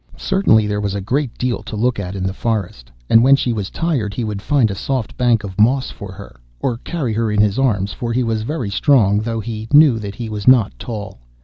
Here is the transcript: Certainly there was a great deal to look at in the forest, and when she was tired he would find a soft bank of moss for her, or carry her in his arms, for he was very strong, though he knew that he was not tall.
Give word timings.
Certainly 0.17 0.65
there 0.65 0.81
was 0.81 0.95
a 0.95 0.99
great 0.99 1.37
deal 1.37 1.61
to 1.61 1.75
look 1.75 1.99
at 1.99 2.15
in 2.15 2.23
the 2.23 2.33
forest, 2.33 2.89
and 3.07 3.21
when 3.21 3.35
she 3.35 3.53
was 3.53 3.69
tired 3.69 4.15
he 4.15 4.23
would 4.23 4.41
find 4.41 4.71
a 4.71 4.73
soft 4.73 5.15
bank 5.15 5.43
of 5.43 5.59
moss 5.61 5.91
for 5.91 6.11
her, 6.11 6.41
or 6.59 6.77
carry 6.79 7.13
her 7.13 7.29
in 7.29 7.39
his 7.39 7.59
arms, 7.59 7.93
for 7.93 8.11
he 8.11 8.23
was 8.23 8.41
very 8.41 8.71
strong, 8.71 9.19
though 9.19 9.39
he 9.41 9.67
knew 9.71 9.99
that 9.99 10.15
he 10.15 10.27
was 10.27 10.47
not 10.47 10.73
tall. 10.79 11.19